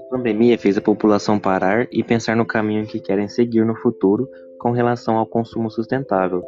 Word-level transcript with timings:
A 0.00 0.10
pandemia 0.10 0.58
fez 0.58 0.76
a 0.76 0.80
população 0.80 1.38
parar 1.38 1.86
e 1.92 2.02
pensar 2.02 2.34
no 2.36 2.44
caminho 2.46 2.86
que 2.86 2.98
querem 2.98 3.28
seguir 3.28 3.64
no 3.64 3.76
futuro 3.76 4.28
com 4.58 4.72
relação 4.72 5.16
ao 5.16 5.26
consumo 5.26 5.70
sustentável. 5.70 6.42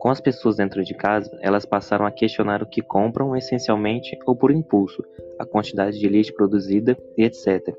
Com 0.00 0.10
as 0.10 0.20
pessoas 0.20 0.56
dentro 0.56 0.82
de 0.82 0.94
casa, 0.94 1.30
elas 1.40 1.64
passaram 1.64 2.04
a 2.06 2.10
questionar 2.10 2.62
o 2.62 2.66
que 2.66 2.82
compram 2.82 3.36
essencialmente 3.36 4.18
ou 4.26 4.34
por 4.34 4.50
impulso, 4.50 5.04
a 5.38 5.46
quantidade 5.46 5.98
de 5.98 6.08
lixo 6.08 6.34
produzida 6.34 6.98
e 7.16 7.22
etc. 7.24 7.74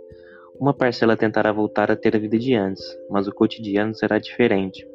Uma 0.60 0.74
parcela 0.74 1.18
tentará 1.18 1.52
voltar 1.52 1.92
a 1.92 1.96
ter 1.96 2.16
a 2.16 2.20
vida 2.20 2.38
de 2.38 2.54
antes, 2.56 2.84
mas 3.10 3.28
o 3.28 3.34
cotidiano 3.34 3.94
será 3.94 4.20
diferente. 4.20 4.88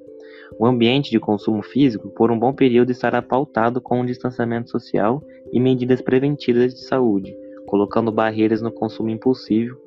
O 0.59 0.67
ambiente 0.67 1.11
de 1.11 1.19
consumo 1.19 1.63
físico, 1.63 2.09
por 2.11 2.31
um 2.31 2.39
bom 2.39 2.53
período, 2.53 2.91
estará 2.91 3.23
pautado 3.23 3.81
com 3.81 4.01
um 4.01 4.07
distanciamento 4.07 4.71
social 4.71 5.23
e 5.53 5.61
medidas 5.61 6.03
preventivas 6.03 6.75
de 6.75 6.85
saúde, 6.85 7.35
colocando 7.67 8.13
barreiras 8.13 8.61
no 8.61 8.73
consumo 8.73 9.11
impulsivo. 9.11 9.79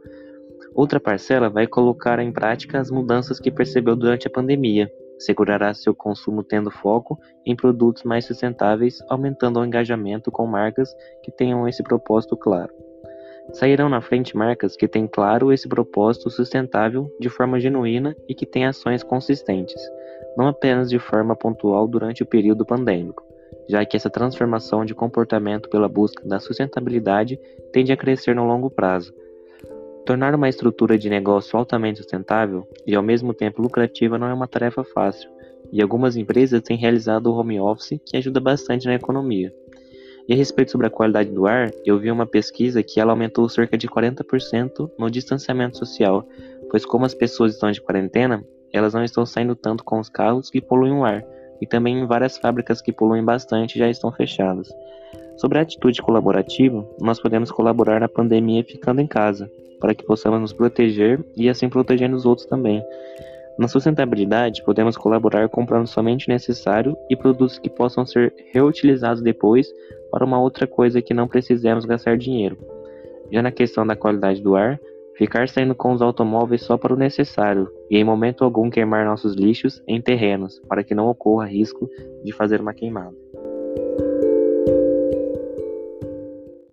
Outra 0.73 0.99
parcela 0.99 1.49
vai 1.49 1.67
colocar 1.67 2.19
em 2.19 2.31
prática 2.31 2.79
as 2.79 2.89
mudanças 2.89 3.39
que 3.39 3.51
percebeu 3.51 3.95
durante 3.95 4.27
a 4.27 4.31
pandemia, 4.31 4.89
segurará 5.19 5.73
seu 5.73 5.93
consumo 5.93 6.43
tendo 6.43 6.71
foco 6.71 7.19
em 7.45 7.55
produtos 7.55 8.03
mais 8.03 8.25
sustentáveis, 8.25 8.99
aumentando 9.07 9.59
o 9.59 9.65
engajamento 9.65 10.31
com 10.31 10.45
marcas 10.45 10.89
que 11.23 11.31
tenham 11.31 11.67
esse 11.67 11.83
propósito 11.83 12.35
claro. 12.35 12.73
Sairão 13.51 13.89
na 13.89 14.01
frente 14.01 14.35
marcas 14.35 14.75
que 14.75 14.87
têm 14.87 15.05
claro 15.05 15.51
esse 15.51 15.67
propósito 15.67 16.29
sustentável 16.29 17.13
de 17.19 17.29
forma 17.29 17.59
genuína 17.59 18.15
e 18.27 18.33
que 18.33 18.45
têm 18.45 18.65
ações 18.65 19.03
consistentes, 19.03 19.81
não 20.37 20.47
apenas 20.47 20.89
de 20.89 20.97
forma 20.97 21.35
pontual 21.35 21.87
durante 21.87 22.23
o 22.23 22.25
período 22.25 22.65
pandêmico, 22.65 23.23
já 23.69 23.85
que 23.85 23.97
essa 23.97 24.09
transformação 24.09 24.85
de 24.85 24.95
comportamento 24.95 25.69
pela 25.69 25.89
busca 25.89 26.27
da 26.27 26.39
sustentabilidade 26.39 27.39
tende 27.71 27.91
a 27.91 27.97
crescer 27.97 28.35
no 28.35 28.45
longo 28.45 28.69
prazo. 28.69 29.13
Tornar 30.05 30.35
uma 30.35 30.49
estrutura 30.49 30.97
de 30.97 31.09
negócio 31.09 31.57
altamente 31.57 31.99
sustentável 31.99 32.67
e 32.85 32.95
ao 32.95 33.03
mesmo 33.03 33.33
tempo 33.33 33.61
lucrativa 33.61 34.17
não 34.17 34.27
é 34.27 34.33
uma 34.33 34.47
tarefa 34.47 34.83
fácil, 34.83 35.29
e 35.71 35.81
algumas 35.81 36.15
empresas 36.15 36.61
têm 36.61 36.77
realizado 36.77 37.27
o 37.27 37.35
home 37.35 37.59
office 37.59 37.99
que 38.05 38.17
ajuda 38.17 38.39
bastante 38.39 38.85
na 38.85 38.95
economia. 38.95 39.53
E 40.27 40.33
a 40.33 40.35
respeito 40.35 40.71
sobre 40.71 40.87
a 40.87 40.89
qualidade 40.89 41.29
do 41.31 41.45
ar, 41.45 41.71
eu 41.85 41.99
vi 41.99 42.09
uma 42.09 42.25
pesquisa 42.25 42.81
que 42.81 42.99
ela 42.99 43.11
aumentou 43.11 43.47
cerca 43.49 43.77
de 43.77 43.87
40% 43.87 44.89
no 44.97 45.11
distanciamento 45.11 45.77
social, 45.77 46.25
pois 46.69 46.85
como 46.85 47.05
as 47.05 47.13
pessoas 47.13 47.53
estão 47.53 47.69
de 47.71 47.81
quarentena, 47.81 48.43
elas 48.71 48.93
não 48.93 49.03
estão 49.03 49.25
saindo 49.25 49.55
tanto 49.55 49.83
com 49.83 49.99
os 49.99 50.09
carros 50.09 50.49
que 50.49 50.61
poluem 50.61 50.93
o 50.93 51.03
ar, 51.03 51.23
e 51.61 51.67
também 51.67 52.05
várias 52.05 52.37
fábricas 52.37 52.81
que 52.81 52.91
poluem 52.91 53.23
bastante 53.23 53.77
já 53.77 53.89
estão 53.89 54.11
fechadas. 54.11 54.69
Sobre 55.37 55.59
a 55.59 55.61
atitude 55.61 56.01
colaborativa, 56.01 56.87
nós 56.99 57.19
podemos 57.19 57.51
colaborar 57.51 57.99
na 57.99 58.07
pandemia 58.07 58.63
ficando 58.63 59.01
em 59.01 59.07
casa, 59.07 59.51
para 59.79 59.93
que 59.93 60.05
possamos 60.05 60.39
nos 60.39 60.53
proteger 60.53 61.23
e 61.35 61.49
assim 61.49 61.67
proteger 61.67 62.13
os 62.13 62.25
outros 62.25 62.47
também. 62.47 62.81
Na 63.57 63.67
sustentabilidade, 63.67 64.63
podemos 64.63 64.97
colaborar 64.97 65.47
comprando 65.47 65.87
somente 65.87 66.27
o 66.27 66.31
necessário 66.31 66.97
e 67.09 67.15
produtos 67.15 67.59
que 67.59 67.69
possam 67.69 68.05
ser 68.05 68.33
reutilizados 68.51 69.21
depois 69.21 69.67
para 70.11 70.25
uma 70.25 70.39
outra 70.39 70.65
coisa 70.65 71.01
que 71.01 71.13
não 71.13 71.27
precisemos 71.27 71.85
gastar 71.85 72.17
dinheiro. 72.17 72.57
Já 73.31 73.41
na 73.41 73.51
questão 73.51 73.85
da 73.85 73.95
qualidade 73.95 74.41
do 74.41 74.55
ar, 74.55 74.79
ficar 75.15 75.47
saindo 75.47 75.75
com 75.75 75.93
os 75.93 76.01
automóveis 76.01 76.63
só 76.63 76.77
para 76.77 76.93
o 76.93 76.97
necessário 76.97 77.69
e 77.89 77.97
em 77.97 78.03
momento 78.03 78.43
algum 78.43 78.69
queimar 78.69 79.05
nossos 79.05 79.35
lixos 79.35 79.81
em 79.87 80.01
terrenos, 80.01 80.59
para 80.67 80.83
que 80.83 80.95
não 80.95 81.07
ocorra 81.07 81.45
risco 81.45 81.87
de 82.23 82.31
fazer 82.31 82.59
uma 82.59 82.73
queimada. 82.73 83.15